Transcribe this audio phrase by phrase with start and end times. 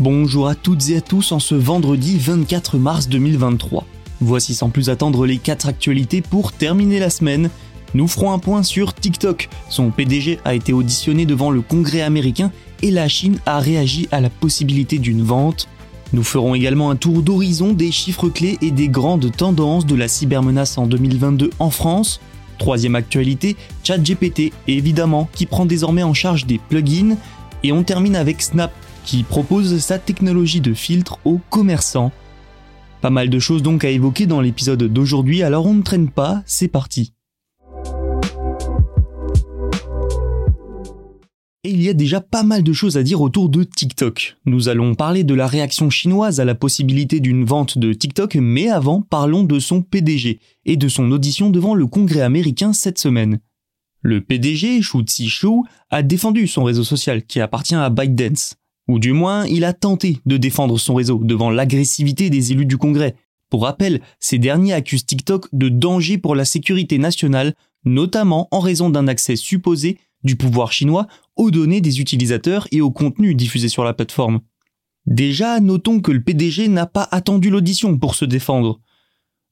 [0.00, 3.86] Bonjour à toutes et à tous en ce vendredi 24 mars 2023.
[4.20, 7.48] Voici sans plus attendre les 4 actualités pour terminer la semaine.
[7.94, 9.48] Nous ferons un point sur TikTok.
[9.70, 12.50] Son PDG a été auditionné devant le Congrès américain
[12.82, 15.68] et la Chine a réagi à la possibilité d'une vente.
[16.12, 20.08] Nous ferons également un tour d'horizon des chiffres clés et des grandes tendances de la
[20.08, 22.20] cybermenace en 2022 en France.
[22.58, 23.54] Troisième actualité,
[23.84, 27.16] ChatGPT évidemment qui prend désormais en charge des plugins.
[27.62, 28.72] Et on termine avec Snap
[29.04, 32.12] qui propose sa technologie de filtre aux commerçants.
[33.00, 36.42] Pas mal de choses donc à évoquer dans l'épisode d'aujourd'hui, alors on ne traîne pas,
[36.46, 37.12] c'est parti.
[41.66, 44.36] Et il y a déjà pas mal de choses à dire autour de TikTok.
[44.44, 48.68] Nous allons parler de la réaction chinoise à la possibilité d'une vente de TikTok, mais
[48.68, 53.38] avant parlons de son PDG et de son audition devant le Congrès américain cette semaine.
[54.02, 58.56] Le PDG, Shu Tsi-Shu, a défendu son réseau social qui appartient à ByteDance.
[58.88, 62.76] Ou du moins, il a tenté de défendre son réseau devant l'agressivité des élus du
[62.76, 63.16] Congrès.
[63.50, 68.90] Pour rappel, ces derniers accusent TikTok de danger pour la sécurité nationale, notamment en raison
[68.90, 73.84] d'un accès supposé du pouvoir chinois aux données des utilisateurs et aux contenus diffusés sur
[73.84, 74.40] la plateforme.
[75.06, 78.80] Déjà, notons que le PDG n'a pas attendu l'audition pour se défendre.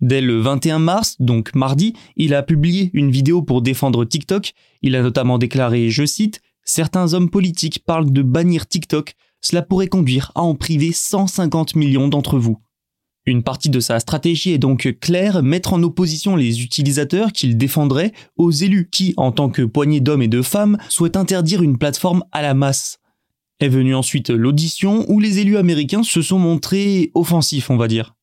[0.00, 4.52] Dès le 21 mars, donc mardi, il a publié une vidéo pour défendre TikTok.
[4.80, 6.40] Il a notamment déclaré, je cite,
[6.72, 12.06] Certains hommes politiques parlent de bannir TikTok, cela pourrait conduire à en priver 150 millions
[12.06, 12.58] d'entre vous.
[13.26, 18.12] Une partie de sa stratégie est donc claire, mettre en opposition les utilisateurs qu'il défendrait
[18.36, 22.22] aux élus qui, en tant que poignée d'hommes et de femmes, souhaitent interdire une plateforme
[22.30, 23.00] à la masse.
[23.58, 28.14] Est venue ensuite l'audition où les élus américains se sont montrés offensifs, on va dire.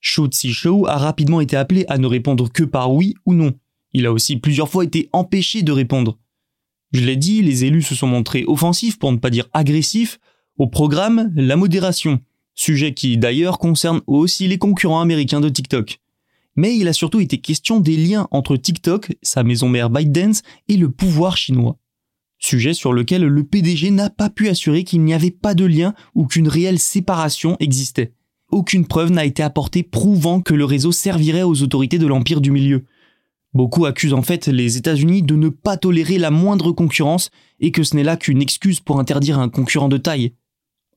[0.00, 3.52] Shu Show a rapidement été appelé à ne répondre que par oui ou non.
[3.92, 6.18] Il a aussi plusieurs fois été empêché de répondre.
[6.94, 10.20] Je l'ai dit, les élus se sont montrés offensifs, pour ne pas dire agressifs,
[10.58, 12.20] au programme la modération,
[12.54, 15.98] sujet qui d'ailleurs concerne aussi les concurrents américains de TikTok.
[16.54, 20.76] Mais il a surtout été question des liens entre TikTok, sa maison mère ByteDance, et
[20.76, 21.78] le pouvoir chinois.
[22.38, 25.94] Sujet sur lequel le PDG n'a pas pu assurer qu'il n'y avait pas de lien
[26.14, 28.12] ou qu'une réelle séparation existait.
[28.52, 32.52] Aucune preuve n'a été apportée prouvant que le réseau servirait aux autorités de l'Empire du
[32.52, 32.84] Milieu.
[33.54, 37.84] Beaucoup accusent en fait les États-Unis de ne pas tolérer la moindre concurrence et que
[37.84, 40.32] ce n'est là qu'une excuse pour interdire un concurrent de taille.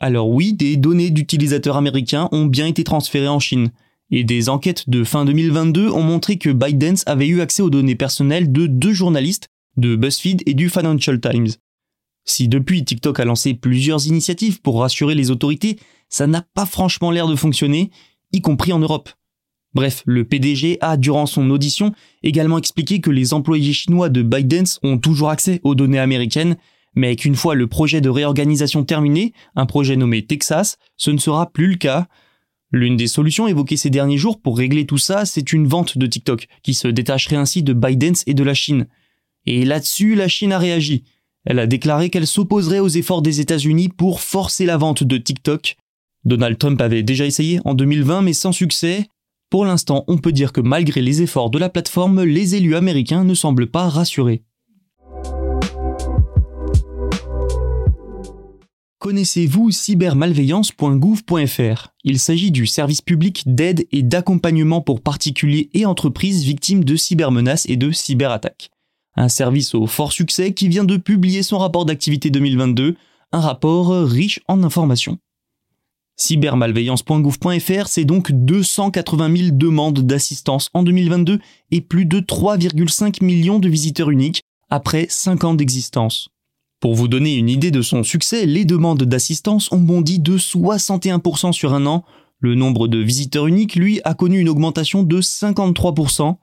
[0.00, 3.70] Alors oui, des données d'utilisateurs américains ont bien été transférées en Chine,
[4.10, 7.94] et des enquêtes de fin 2022 ont montré que ByteDance avait eu accès aux données
[7.94, 9.48] personnelles de deux journalistes,
[9.78, 11.48] de BuzzFeed et du Financial Times.
[12.24, 15.78] Si depuis TikTok a lancé plusieurs initiatives pour rassurer les autorités,
[16.10, 17.90] ça n'a pas franchement l'air de fonctionner,
[18.32, 19.08] y compris en Europe.
[19.74, 24.78] Bref, le PDG a, durant son audition, également expliqué que les employés chinois de ByteDance
[24.82, 26.56] ont toujours accès aux données américaines,
[26.94, 31.50] mais qu'une fois le projet de réorganisation terminé, un projet nommé Texas, ce ne sera
[31.50, 32.06] plus le cas.
[32.70, 36.06] L'une des solutions évoquées ces derniers jours pour régler tout ça, c'est une vente de
[36.06, 38.86] TikTok, qui se détacherait ainsi de ByteDance et de la Chine.
[39.46, 41.04] Et là-dessus, la Chine a réagi.
[41.44, 45.76] Elle a déclaré qu'elle s'opposerait aux efforts des États-Unis pour forcer la vente de TikTok.
[46.24, 49.08] Donald Trump avait déjà essayé en 2020 mais sans succès,
[49.52, 53.22] pour l'instant, on peut dire que malgré les efforts de la plateforme, les élus américains
[53.22, 54.44] ne semblent pas rassurés.
[58.98, 66.84] Connaissez-vous cybermalveillance.gouv.fr Il s'agit du service public d'aide et d'accompagnement pour particuliers et entreprises victimes
[66.84, 68.70] de cybermenaces et de cyberattaques.
[69.16, 72.96] Un service au fort succès qui vient de publier son rapport d'activité 2022,
[73.32, 75.18] un rapport riche en informations.
[76.22, 81.40] Cybermalveillance.gouv.fr, c'est donc 280 000 demandes d'assistance en 2022
[81.72, 86.28] et plus de 3,5 millions de visiteurs uniques après 5 ans d'existence.
[86.78, 91.50] Pour vous donner une idée de son succès, les demandes d'assistance ont bondi de 61%
[91.50, 92.04] sur un an.
[92.38, 96.36] Le nombre de visiteurs uniques, lui, a connu une augmentation de 53%.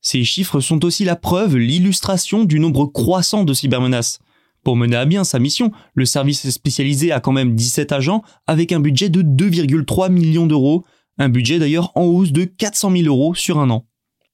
[0.00, 4.18] Ces chiffres sont aussi la preuve, l'illustration du nombre croissant de cybermenaces.
[4.64, 8.72] Pour mener à bien sa mission, le service spécialisé a quand même 17 agents avec
[8.72, 10.84] un budget de 2,3 millions d'euros,
[11.18, 13.86] un budget d'ailleurs en hausse de 400 000 euros sur un an.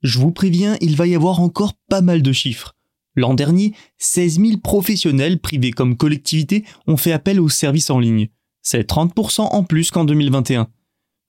[0.03, 2.75] Je vous préviens, il va y avoir encore pas mal de chiffres.
[3.17, 8.29] L'an dernier, 16 000 professionnels, privés comme collectivités, ont fait appel aux services en ligne.
[8.63, 10.69] C'est 30% en plus qu'en 2021.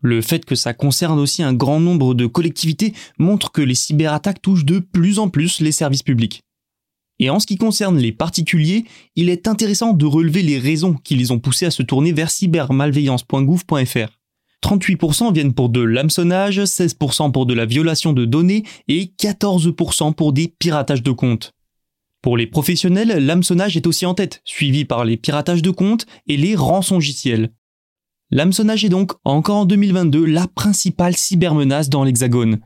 [0.02, 4.42] Le fait que ça concerne aussi un grand nombre de collectivités montre que les cyberattaques
[4.42, 6.44] touchent de plus en plus les services publics.
[7.20, 8.86] Et en ce qui concerne les particuliers,
[9.16, 12.32] il est intéressant de relever les raisons qui les ont poussés à se tourner vers
[12.32, 14.20] cybermalveillance.gouv.fr.
[14.64, 20.34] 38% viennent pour de l'hameçonnage, 16% pour de la violation de données et 14% pour
[20.34, 21.54] des piratages de comptes.
[22.22, 26.36] Pour les professionnels, l'hameçonnage est aussi en tête, suivi par les piratages de comptes et
[26.36, 27.52] les rançongiciels.
[28.32, 32.60] L'hameçonnage est donc, encore en 2022, la principale cybermenace dans l'Hexagone.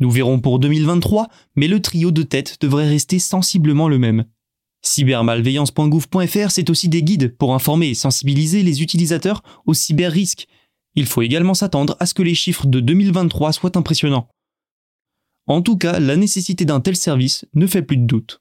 [0.00, 4.24] Nous verrons pour 2023, mais le trio de tête devrait rester sensiblement le même.
[4.82, 10.46] Cybermalveillance.gouv.fr, c'est aussi des guides pour informer et sensibiliser les utilisateurs aux cyber-risques.
[10.94, 14.28] Il faut également s'attendre à ce que les chiffres de 2023 soient impressionnants.
[15.46, 18.40] En tout cas, la nécessité d'un tel service ne fait plus de doute.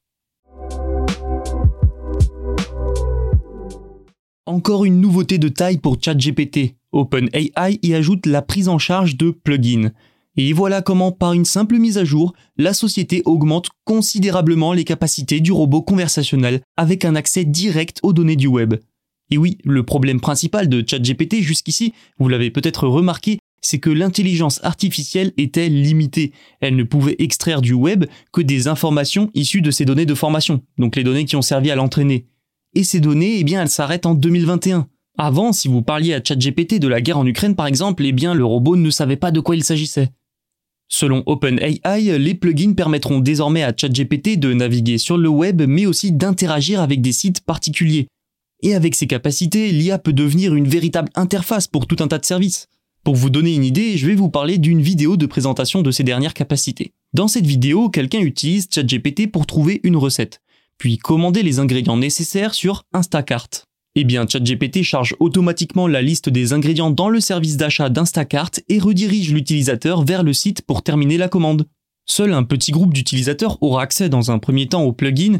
[4.45, 6.75] Encore une nouveauté de taille pour ChatGPT.
[6.92, 9.92] OpenAI y ajoute la prise en charge de plugins.
[10.38, 15.39] Et voilà comment, par une simple mise à jour, la société augmente considérablement les capacités
[15.39, 18.75] du robot conversationnel avec un accès direct aux données du web.
[19.30, 24.63] Et oui, le problème principal de ChatGPT jusqu'ici, vous l'avez peut-être remarqué, c'est que l'intelligence
[24.63, 26.31] artificielle était limitée.
[26.62, 30.62] Elle ne pouvait extraire du web que des informations issues de ses données de formation,
[30.78, 32.28] donc les données qui ont servi à l'entraîner
[32.78, 34.88] et ces données, eh bien, elles s'arrêtent en 2021.
[35.18, 38.36] Avant, si vous parliez à ChatGPT de la guerre en Ukraine par exemple, eh bien,
[38.36, 40.10] le robot ne savait pas de quoi il s'agissait.
[40.89, 46.12] Selon OpenAI, les plugins permettront désormais à ChatGPT de naviguer sur le web mais aussi
[46.12, 48.07] d'interagir avec des sites particuliers.
[48.63, 52.25] Et avec ces capacités, l'IA peut devenir une véritable interface pour tout un tas de
[52.25, 52.68] services.
[53.04, 56.04] Pour vous donner une idée, je vais vous parler d'une vidéo de présentation de ces
[56.04, 56.92] dernières capacités.
[57.13, 60.42] Dans cette vidéo, quelqu'un utilise ChatGPT pour trouver une recette
[60.78, 63.67] puis commander les ingrédients nécessaires sur Instacart.
[64.00, 68.78] Eh bien, ChatGPT charge automatiquement la liste des ingrédients dans le service d'achat d'Instacart et
[68.78, 71.66] redirige l'utilisateur vers le site pour terminer la commande.
[72.06, 75.40] Seul un petit groupe d'utilisateurs aura accès dans un premier temps au plugin.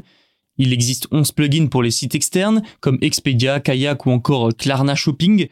[0.58, 5.50] Il existe 11 plugins pour les sites externes, comme Expedia, Kayak ou encore Klarna Shopping.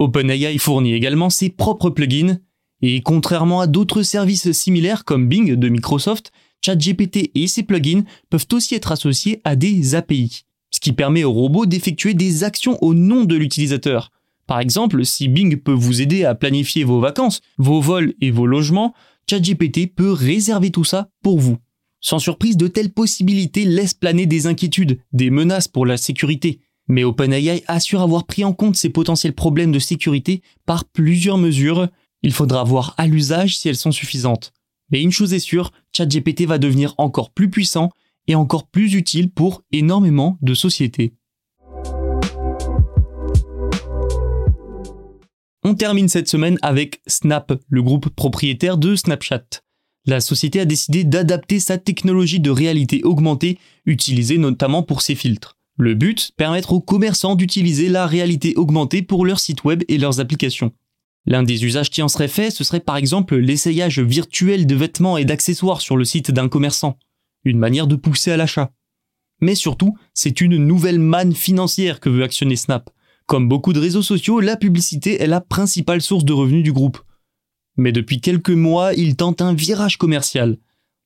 [0.00, 2.38] OpenAI fournit également ses propres plugins.
[2.82, 6.32] Et contrairement à d'autres services similaires comme Bing de Microsoft,
[6.62, 10.42] ChatGPT et ses plugins peuvent aussi être associés à des API,
[10.88, 14.10] qui permet au robot d'effectuer des actions au nom de l'utilisateur.
[14.46, 18.46] Par exemple, si Bing peut vous aider à planifier vos vacances, vos vols et vos
[18.46, 18.94] logements,
[19.28, 21.58] ChatGPT peut réserver tout ça pour vous.
[22.00, 26.60] Sans surprise, de telles possibilités laissent planer des inquiétudes, des menaces pour la sécurité.
[26.86, 31.88] Mais OpenAI assure avoir pris en compte ces potentiels problèmes de sécurité par plusieurs mesures.
[32.22, 34.54] Il faudra voir à l'usage si elles sont suffisantes.
[34.90, 37.90] Mais une chose est sûre, ChatGPT va devenir encore plus puissant
[38.28, 41.14] et encore plus utile pour énormément de sociétés.
[45.64, 49.44] On termine cette semaine avec Snap, le groupe propriétaire de Snapchat.
[50.06, 55.56] La société a décidé d'adapter sa technologie de réalité augmentée, utilisée notamment pour ses filtres.
[55.76, 60.20] Le but, permettre aux commerçants d'utiliser la réalité augmentée pour leurs sites web et leurs
[60.20, 60.72] applications.
[61.26, 65.18] L'un des usages qui en serait fait, ce serait par exemple l'essayage virtuel de vêtements
[65.18, 66.98] et d'accessoires sur le site d'un commerçant,
[67.44, 68.72] une manière de pousser à l'achat.
[69.40, 72.90] Mais surtout, c'est une nouvelle manne financière que veut actionner Snap.
[73.26, 76.98] Comme beaucoup de réseaux sociaux, la publicité est la principale source de revenus du groupe.
[77.76, 80.58] Mais depuis quelques mois, il tente un virage commercial.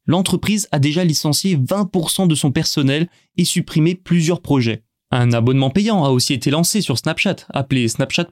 [0.06, 4.84] L'entreprise a déjà licencié 20% de son personnel et supprimé plusieurs projets.
[5.10, 8.28] Un abonnement payant a aussi été lancé sur Snapchat, appelé Snapchat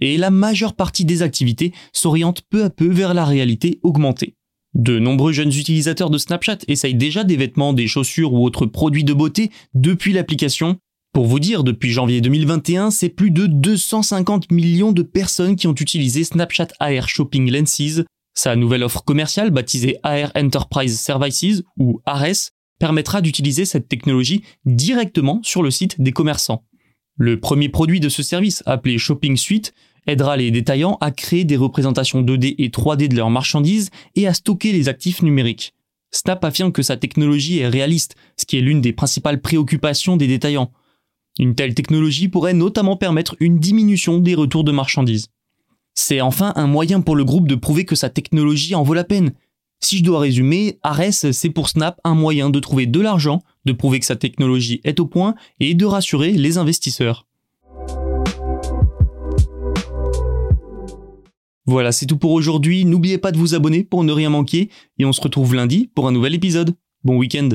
[0.00, 4.36] et la majeure partie des activités s'oriente peu à peu vers la réalité augmentée.
[4.76, 9.04] De nombreux jeunes utilisateurs de Snapchat essayent déjà des vêtements, des chaussures ou autres produits
[9.04, 10.76] de beauté depuis l'application.
[11.14, 15.74] Pour vous dire, depuis janvier 2021, c'est plus de 250 millions de personnes qui ont
[15.74, 18.02] utilisé Snapchat AR Shopping Lenses.
[18.34, 25.40] Sa nouvelle offre commerciale, baptisée AR Enterprise Services ou ARS, permettra d'utiliser cette technologie directement
[25.42, 26.66] sur le site des commerçants.
[27.16, 29.72] Le premier produit de ce service, appelé Shopping Suite,
[30.06, 34.34] aidera les détaillants à créer des représentations 2D et 3D de leurs marchandises et à
[34.34, 35.74] stocker les actifs numériques.
[36.12, 40.26] Snap affirme que sa technologie est réaliste, ce qui est l'une des principales préoccupations des
[40.26, 40.70] détaillants.
[41.38, 45.28] Une telle technologie pourrait notamment permettre une diminution des retours de marchandises.
[45.94, 49.04] C'est enfin un moyen pour le groupe de prouver que sa technologie en vaut la
[49.04, 49.32] peine.
[49.80, 53.72] Si je dois résumer, Ares, c'est pour Snap un moyen de trouver de l'argent de
[53.72, 57.26] prouver que sa technologie est au point et de rassurer les investisseurs.
[61.66, 62.84] Voilà, c'est tout pour aujourd'hui.
[62.84, 66.06] N'oubliez pas de vous abonner pour ne rien manquer et on se retrouve lundi pour
[66.06, 66.74] un nouvel épisode.
[67.02, 67.48] Bon week-end